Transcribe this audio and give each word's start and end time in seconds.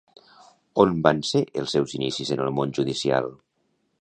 On 0.83 0.95
van 1.07 1.21
ser 1.33 1.43
els 1.63 1.75
seus 1.77 1.93
inicis 2.01 2.35
en 2.37 2.45
el 2.47 2.53
món 2.57 2.75
judicial? 2.79 3.35